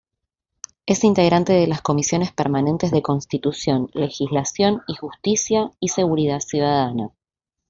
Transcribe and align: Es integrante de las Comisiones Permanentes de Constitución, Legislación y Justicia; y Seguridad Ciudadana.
Es 0.87 1.03
integrante 1.03 1.53
de 1.53 1.67
las 1.67 1.83
Comisiones 1.83 2.31
Permanentes 2.31 2.89
de 2.89 3.03
Constitución, 3.03 3.91
Legislación 3.93 4.81
y 4.87 4.95
Justicia; 4.95 5.69
y 5.79 5.89
Seguridad 5.89 6.39
Ciudadana. 6.39 7.11